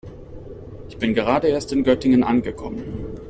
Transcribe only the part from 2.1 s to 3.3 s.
angekommen